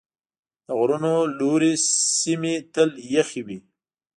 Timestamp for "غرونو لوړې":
0.79-1.73